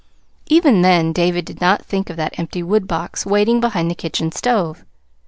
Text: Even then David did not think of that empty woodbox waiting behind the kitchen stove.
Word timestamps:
Even 0.47 0.81
then 0.81 1.13
David 1.13 1.45
did 1.45 1.61
not 1.61 1.85
think 1.85 2.09
of 2.09 2.17
that 2.17 2.33
empty 2.39 2.63
woodbox 2.63 3.23
waiting 3.23 3.59
behind 3.59 3.91
the 3.91 3.93
kitchen 3.93 4.31
stove. 4.31 4.83